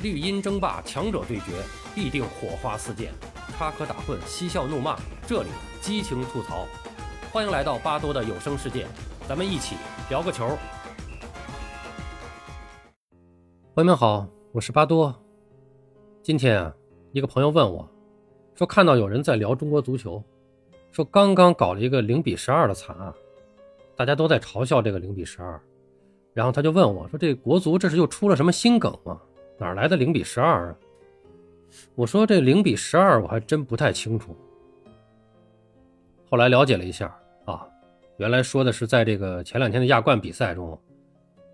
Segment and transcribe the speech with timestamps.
[0.00, 1.46] 绿茵争霸，强者对决，
[1.92, 3.08] 必定火花四溅；
[3.56, 5.48] 插科打诨，嬉笑怒骂，这里
[5.80, 6.68] 激情吐槽。
[7.32, 8.86] 欢迎来到巴多的有声世界，
[9.28, 9.74] 咱们一起
[10.08, 10.56] 聊个球。
[13.74, 15.12] 朋友们好，我是巴多。
[16.22, 16.72] 今天啊，
[17.10, 17.88] 一个朋友问我，
[18.54, 20.22] 说看到有人在聊中国足球，
[20.92, 23.12] 说刚刚搞了一个零比十二的惨案，
[23.96, 25.60] 大家都在嘲笑这个零比十二，
[26.34, 29.20] 然后他就问我说：“这国足这是又出了什么新梗吗？”
[29.58, 30.76] 哪来的零比十二啊？
[31.94, 34.36] 我说这零比十二我还真不太清楚。
[36.30, 37.66] 后来了解了一下啊，
[38.18, 40.80] 原来说的是在这个前两天的亚冠比赛中，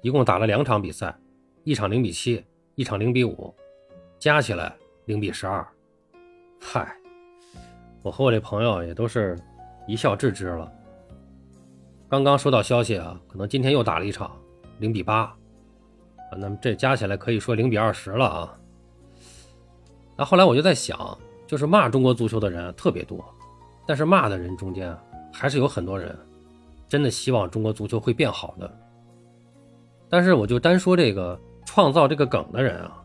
[0.02, 1.16] 一共打了两场比赛，
[1.64, 3.54] 一场零比七，一场零比五，
[4.18, 4.74] 加起来
[5.06, 5.66] 零比十二。
[6.60, 6.94] 嗨，
[8.02, 9.38] 我和我这朋友也都是
[9.86, 10.70] 一笑置之了。
[12.08, 14.30] 刚刚收到消息啊，可能今天又打了一场
[14.78, 15.34] 零比八。
[16.38, 18.58] 那么这加起来可以说零比二十了啊。
[20.16, 23.24] 那后来我就在想，就是骂中国足球的人特别多，
[23.86, 24.96] 但是骂的人中间
[25.32, 26.16] 还是有很多人
[26.88, 28.78] 真的希望中国足球会变好的。
[30.08, 33.02] 但是我就单说这个创造这个梗的人啊，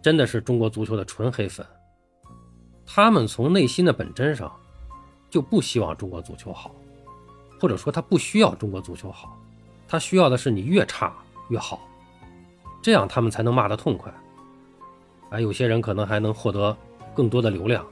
[0.00, 1.66] 真的是中国足球的纯黑粉。
[2.86, 4.50] 他们从内心的本真上
[5.28, 6.74] 就不希望中国足球好，
[7.60, 9.38] 或者说他不需要中国足球好，
[9.86, 11.12] 他需要的是你越差
[11.50, 11.86] 越好。
[12.82, 14.12] 这样他们才能骂得痛快，
[15.28, 16.76] 而有些人可能还能获得
[17.14, 17.86] 更多的流量。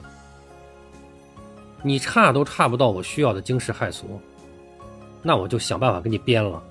[1.82, 4.20] 你差都差不到我需要的惊世骇俗，
[5.22, 6.62] 那我就想办法给你编了。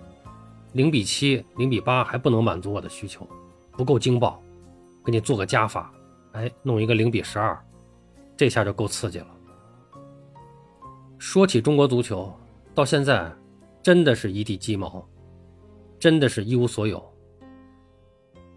[0.73, 3.25] 零比七、零比八还不能满足我的需求，
[3.71, 4.41] 不够惊爆，
[5.05, 5.91] 给你做个加法，
[6.33, 7.57] 哎，弄一个零比十二，
[8.35, 9.27] 这下就够刺激了。
[11.17, 12.31] 说起中国足球，
[12.75, 13.31] 到现在
[13.81, 15.07] 真的是一地鸡毛，
[15.97, 17.03] 真的是一无所有。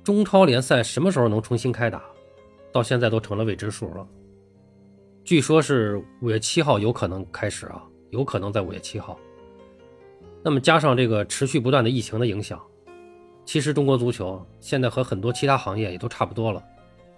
[0.03, 2.03] 中超联赛什么时候能重新开打？
[2.73, 4.07] 到现在都成了未知数了。
[5.25, 9.19] 据说是五月七号有可能开始啊，有可能在五月七号。
[10.43, 12.61] 那么加上这个持续不断的疫情的影响，
[13.45, 16.65] 其实中国足球现在和很多其他行业也都差不多了，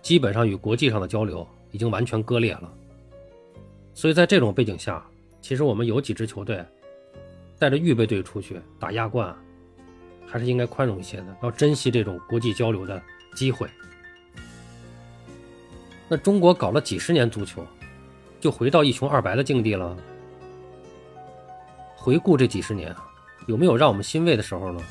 [0.00, 2.72] 基本上与国际上的交流已经完全割裂了。
[3.94, 5.06] 所以在这种背景下，
[5.40, 6.64] 其实我们有几支球队
[7.58, 9.34] 带着预备队出去打亚冠。
[10.32, 13.00] 还是应该宽容一些的，要珍惜这种国际交流的
[13.37, 13.69] 机会。
[16.09, 17.62] 那中国搞了几十年足球，
[18.41, 19.94] 就回到一穷二白的境地了。
[21.94, 22.97] 回顾这几十年，
[23.47, 24.82] 有没有让我们欣慰的时候呢？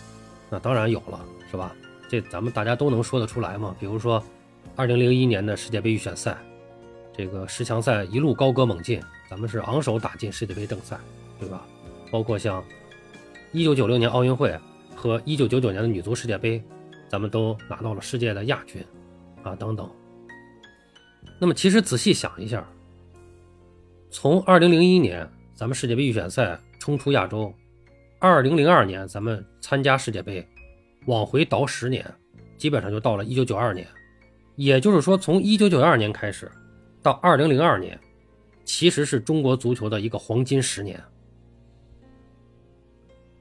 [0.47, 1.19] 那当然有了，
[1.49, 1.75] 是吧？
[2.07, 3.75] 这咱们大家都能说得出来嘛。
[3.79, 4.23] 比如说，
[4.75, 6.37] 二零零一年的世界杯预选赛，
[7.17, 10.99] 这个十强赛一路高歌猛进，咱们是昂首打进世界杯正赛，
[11.39, 11.65] 对吧？
[12.11, 12.63] 包括像
[13.51, 14.55] 一九九六年奥运会。
[15.01, 16.63] 和一九九九年的女足世界杯，
[17.09, 18.85] 咱们都拿到了世界的亚军，
[19.41, 19.89] 啊等等。
[21.39, 22.63] 那么其实仔细想一下，
[24.11, 27.51] 从二零零一年咱们世界杯预选赛冲出亚洲，
[28.19, 30.47] 二零零二年咱们参加世界杯，
[31.07, 32.05] 往回倒十年，
[32.55, 33.87] 基本上就到了一九九二年。
[34.55, 36.47] 也就是说，从一九九二年开始
[37.01, 37.99] 到二零零二年，
[38.65, 41.03] 其实是中国足球的一个黄金十年。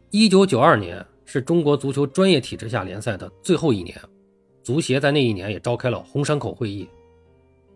[0.09, 1.05] 一九九二年。
[1.33, 3.97] 是中国足球专业体制下联赛的最后一年，
[4.65, 6.89] 足协在那一年也召开了红山口会议，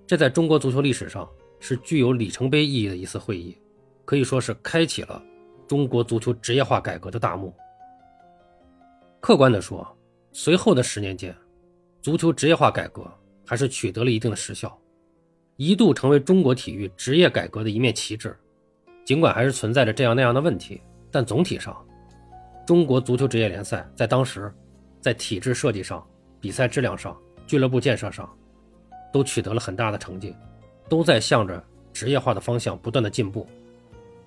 [0.09, 3.57] 这在中国足球历史上是具有里程碑意义的一次会议，
[4.05, 5.23] 可以说是开启了
[5.69, 7.55] 中国足球职业化改革的大幕。
[9.21, 9.87] 客观地说，
[10.33, 11.33] 随后的十年间，
[12.03, 13.09] 足球职业化改革
[13.47, 14.77] 还是取得了一定的实效，
[15.59, 18.37] 一度成为中国体育职业改革的一面旗帜。
[19.05, 20.81] 尽管还是存在着这样那样的问题，
[21.13, 21.73] 但总体上。
[22.67, 24.53] 中国足球职业联赛在当时，
[25.01, 26.05] 在体制设计上、
[26.41, 27.15] 比赛质量上、
[27.47, 28.29] 俱乐部建设上，
[29.13, 30.35] 都取得了很大的成绩，
[30.89, 33.47] 都在向着职业化的方向不断的进步，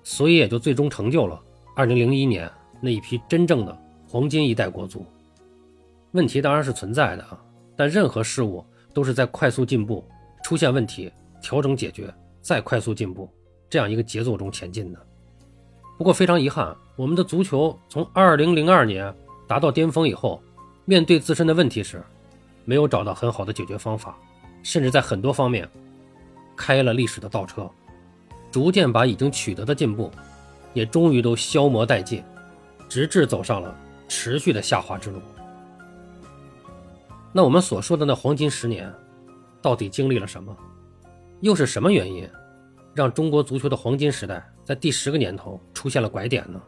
[0.04, 1.42] 所以也就最终成就了
[1.76, 2.48] 2001年
[2.80, 3.76] 那一批真正的
[4.06, 5.04] 黄金一代国足。
[6.12, 7.42] 问题当然是存在的啊，
[7.74, 8.64] 但任何事物
[8.94, 10.04] 都是在快速进步、
[10.44, 11.12] 出现问题、
[11.42, 13.28] 调整解决、再快速进步
[13.68, 15.06] 这样一个节奏中前进的。
[15.98, 19.12] 不过非常遗憾，我们的足球从2002年
[19.48, 20.40] 达到巅峰以后，
[20.84, 22.00] 面对自身的问题时，
[22.64, 24.16] 没有找到很好的解决方法，
[24.62, 25.68] 甚至在很多方面
[26.56, 27.68] 开了历史的倒车，
[28.52, 30.08] 逐渐把已经取得的进步，
[30.72, 32.22] 也终于都消磨殆尽，
[32.88, 33.74] 直至走上了
[34.06, 35.20] 持续的下滑之路。
[37.32, 38.88] 那我们所说的那黄金十年，
[39.60, 40.56] 到底经历了什么？
[41.40, 42.28] 又是什么原因？
[42.98, 46.60] 让中国足球的黄金时代在第十个年头出现了拐点呢？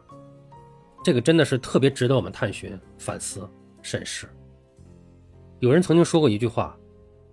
[1.03, 3.51] 这个真的是特别值得我们探寻、反思、
[3.83, 4.29] 审视。
[5.59, 6.79] 有人曾经说过一句话：“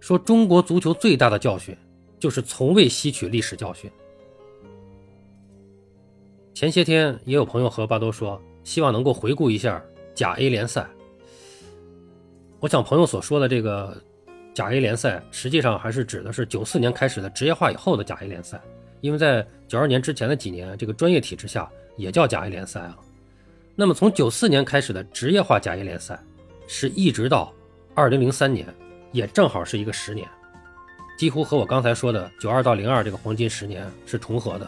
[0.02, 1.78] 说中国足球最大的教训
[2.18, 3.88] 就是从未吸取历史教训。
[6.56, 9.80] 前些天也有朋友和巴多说，希望能够回顾一下
[10.16, 10.88] 甲 A 联赛。
[12.60, 13.96] 我想朋友所说的这个
[14.56, 18.60] 甲 A 联赛，实际上还是指的是九四年开始的职业化以后的甲 A 联赛，
[19.02, 22.98] 因为在九二年之前的几年，这个专业体制下也叫甲 A 联赛啊。
[23.76, 26.20] 那么从九四年开始的职业化甲 A 联赛，
[26.68, 27.54] 是一直到
[27.94, 28.68] 二零零三年，
[29.12, 30.28] 也正好是一个十年，
[31.18, 34.68] 几乎和我刚才说的九二到零二这个黄金十年是重合的。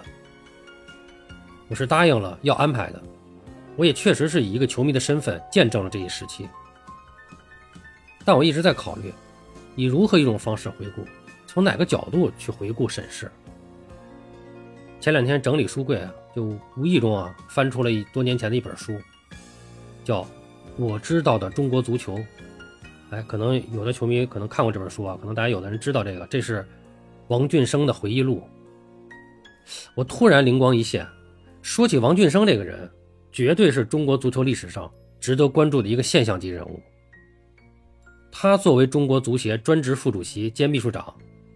[1.67, 3.01] 我是答应了要安排的，
[3.75, 6.47] 我也确实是以一个球迷的身份见证了这一时期。
[8.25, 9.11] 但我一直在考虑，
[9.75, 11.03] 以如何一种方式回顾，
[11.47, 13.31] 从哪个角度去回顾审视。
[14.99, 16.43] 前两天整理书柜啊，就
[16.75, 18.99] 无意中啊翻出了一多年前的一本书，
[20.03, 20.23] 叫
[20.77, 22.17] 《我知道的中国足球》。
[23.11, 26.67] 哎，可能有的球迷可能看过这本书啊，可能大家有的人知道这个，这是
[27.29, 28.43] 王俊生的回忆录。
[29.95, 31.07] 我突然灵光一现。
[31.61, 32.89] 说起王俊生这个人，
[33.31, 36.81] 绝对是中国足球历史上值得关注的一个现象级人物。
[38.31, 41.13] 他作为中国足协专职副主席兼秘书长，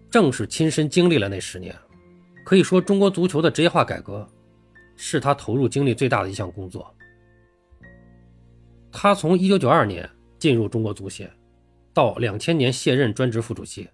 [0.09, 1.75] 正是亲身经历了那十年。
[2.43, 4.27] 可以说，中国足球的职业化改革
[4.95, 6.93] 是他投入精力最大的一项工作。
[8.91, 11.31] 他从1992年进入中国足协，
[11.93, 13.89] 到2000年卸任专职副主席，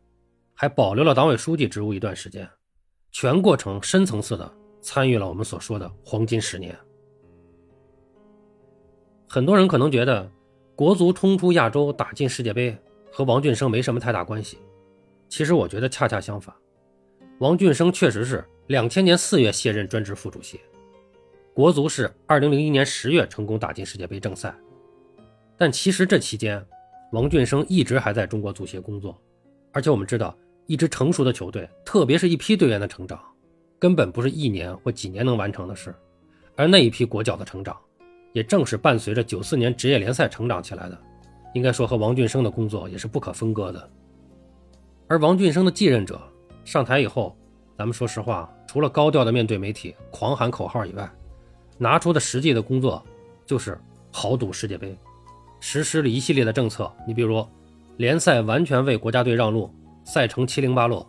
[0.54, 2.50] 还保留了党委书记职务一段时间，
[3.12, 4.51] 全过程深层次的。
[4.81, 6.74] 参与了我们所说的黄金十年。
[9.28, 10.31] 很多人可能觉得，
[10.74, 12.75] 国足冲出亚洲、打进世界杯
[13.12, 14.57] 和王俊生没什么太大关系。
[15.28, 16.56] 其实我觉得恰恰相反，
[17.39, 20.59] 王俊生确实是两千年四月卸任专职副主席，
[21.53, 24.53] 国足是二零零一年十月成功打进世界杯正赛。
[25.57, 26.62] 但其实这期间，
[27.13, 29.18] 王俊生一直还在中国足协工作，
[29.71, 33.18] 而且我们知道，一支成熟的球队，特别是一批队员的成长。
[33.80, 35.95] 根本不是一年或几年能完成的事，
[36.57, 37.74] 而那一批国脚的成长，
[38.33, 41.01] 也正是伴随着九四年职业联赛成长起来的。
[41.53, 43.89] 应该说，和王俊生的工作也是不可分割的。
[45.07, 46.21] 而王俊生的继任者
[46.69, 47.36] 上台以后，
[47.75, 51.12] 咱们说实话，除了高调的面对媒体、狂喊口号以外，
[51.80, 53.04] 拿出的实际的工作
[53.44, 53.75] 就是
[54.12, 54.95] 豪赌世界杯，
[55.60, 56.94] 实施了一系列的政策。
[57.07, 57.44] 你比如，
[57.98, 59.74] 联赛完全为国家队让路，
[60.04, 61.04] 赛程七零八落；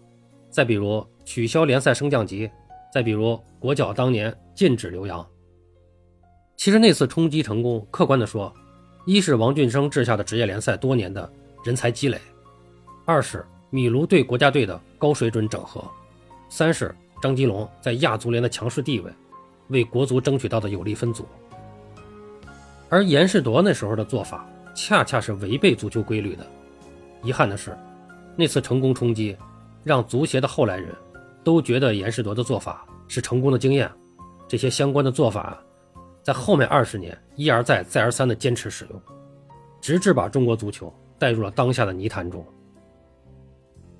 [0.48, 2.50] 再比如，取消联赛升降级。
[2.90, 5.24] 再比如，国脚当年禁止留洋。
[6.56, 8.50] 其实那次冲击成功，客观的说，
[9.04, 11.30] 一是王俊生治下的职业联赛多年的
[11.62, 12.18] 人才积累，
[13.04, 15.82] 二是米卢对国家队的高水准整合，
[16.50, 19.10] 三是张吉龙在亚足联的强势地位，
[19.68, 21.26] 为国足争取到的有力分组。
[22.90, 26.46] 而严世铎那时候的做法，恰恰是违背足球规律的。
[27.22, 27.74] 遗憾的是，
[28.36, 29.34] 那次成功冲击，
[29.82, 30.94] 让足协的后来人。
[31.42, 33.90] 都觉得严世铎的做法是成功的经验，
[34.46, 35.58] 这些相关的做法，
[36.22, 39.02] 在后面二十年一而再、再而三的坚持使用，
[39.80, 42.44] 直至把中国足球带入了当下的泥潭中。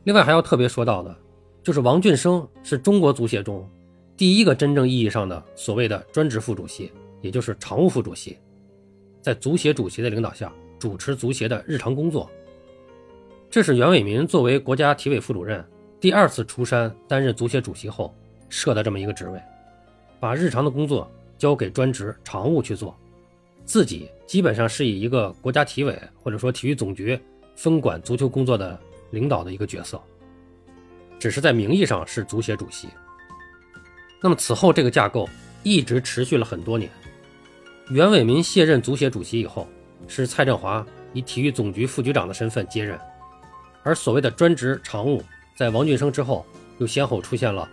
[0.05, 1.17] 另外还要特别说到的，
[1.63, 3.69] 就是王俊生是中国足协中
[4.17, 8.39] 第一个真正意义上的所谓的专职副主席，也就是常务副主席，
[9.21, 12.31] 在足协主席的领导下主持足协的日常工作。
[13.51, 15.65] 这是袁伟民作为国家体委副主任。
[16.01, 18.15] 第二次出山担任足协主席后
[18.49, 19.39] 设的这么一个职位，
[20.19, 22.97] 把日常的工作交给专职常务去做，
[23.67, 27.21] 自己基本上是以一个国家体委或者说体育总局
[27.55, 28.81] 分管足球工作的
[29.11, 30.01] 领导的一个角色，
[31.19, 32.89] 只是在名义上是足协主席。
[34.21, 35.29] 那么此后这个架构
[35.63, 36.91] 一直持续了很多年。
[37.91, 39.67] 袁伟民卸任足协主席以后，
[40.07, 42.99] 是蔡振华以体育总局副局长的身份接任，
[43.83, 45.23] 而所谓的专职常务。
[45.57, 46.47] 在王俊生之后，
[46.79, 47.69] 又先后出现了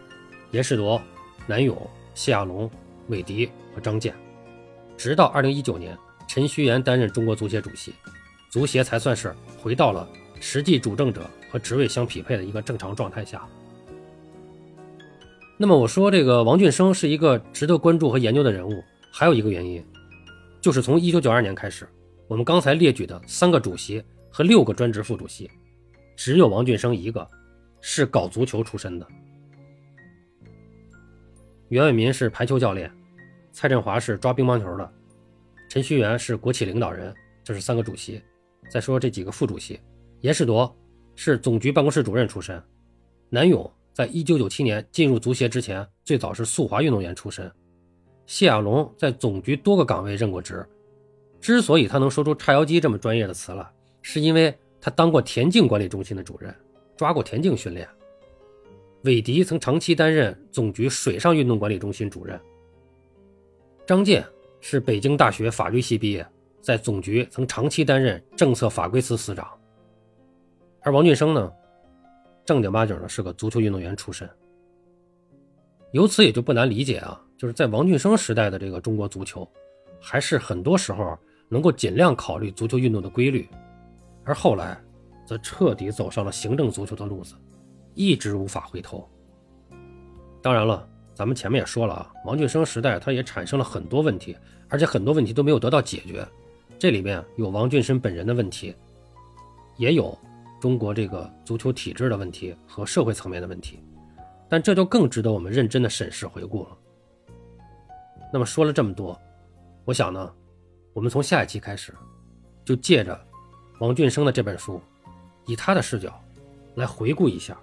[0.51, 1.01] 严世铎、
[1.45, 2.69] 南勇、谢亚龙、
[3.07, 4.13] 韦迪和张健，
[4.97, 7.93] 直到二零一九年，陈戌源担任中国足协主席，
[8.49, 10.05] 足协才算是回到了
[10.39, 13.47] 实际主政者和职位相匹配的一个正常状态下。
[15.57, 19.83] 那么我说这个王俊生是一个值得关注和研究的人物，还有一个原因，
[20.61, 21.87] 就是从一九九二年开始，
[22.27, 25.49] 我们刚才列举的三个主席和六个专职副主席，
[26.15, 27.27] 只有王俊生一个。
[27.79, 29.07] 是搞足球出身的，
[31.69, 32.91] 袁伟民是排球教练，
[33.53, 34.93] 蔡振华是抓乒乓球的，
[35.69, 37.13] 陈戌源是国企领导人，
[37.43, 38.21] 这是三个主席。
[38.67, 39.79] 再说这几个副主席，
[40.21, 40.75] 严世铎
[41.15, 42.61] 是总局办公室主任出身，
[43.29, 47.51] 南勇在一九九七年进入足协之前，最早是速滑运动员出身，
[48.25, 50.65] 谢亚龙在总局多个岗位任过职，
[51.39, 53.71] 之所以他能说出“叉腰机”这么专业的词了，
[54.01, 56.53] 是因为他当过田径管理中心的主任。
[56.97, 57.87] 抓过田径训练。
[59.03, 62.41] 韦迪曾长期担任总局水上运动管理中心主任。
[63.85, 64.25] 张健
[64.61, 66.27] 是北京大学法律系毕业，
[66.59, 69.47] 在总局曾长期担任政策法规司司长。
[70.87, 71.51] 而王俊生呢，
[72.45, 74.25] 正经八经的是个足球运动员出身。
[75.91, 79.45] 由此也就不难理解啊，就是在王俊生时代的这个中国足球，
[79.99, 83.49] 还是很多时候能够尽量考虑足球运动的规律，
[84.23, 84.81] 而后来
[85.25, 87.35] 则彻底走上了行政足球的路子。
[87.93, 89.05] 一直无法回头。
[90.41, 94.37] 当然了，咱们前面也说了啊，王俊生时代他也产生了很多问题，
[94.69, 96.25] 而且很多问题都没有得到解决。
[96.79, 98.73] 这里面有王俊生本人的问题，
[99.75, 100.17] 也有
[100.59, 103.83] 中国这个足球体制的问题和社会层面的问题。
[104.49, 106.77] 但这就更值得我们认真的审视回顾了。
[108.31, 109.19] 那么说了这么多，
[109.83, 110.33] 我想呢，
[110.93, 111.93] 我们从下一期开始，
[112.63, 113.19] 就借着
[113.79, 114.81] 王俊生的这本书，
[115.45, 116.17] 以他的视角
[116.75, 117.57] 来回顾一下。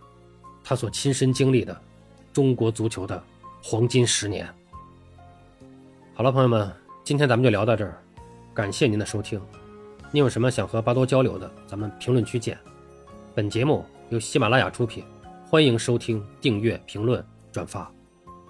[0.62, 1.78] 他所亲身经历的
[2.32, 3.22] 中国足球的
[3.62, 4.46] 黄金十年。
[6.14, 6.70] 好了，朋友们，
[7.02, 7.98] 今天咱们就聊到这儿，
[8.52, 9.40] 感谢您的收听。
[10.10, 12.58] 您有什么想和巴多交流的，咱们评论区见。
[13.36, 15.04] 本节目由喜马拉雅出品，
[15.44, 17.92] 欢迎收听、订阅、评论、转发。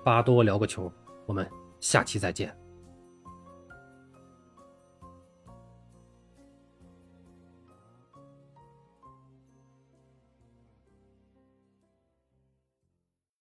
[0.04, 0.92] 巴多聊个球，
[1.24, 1.48] 我们
[1.80, 2.54] 下期再见。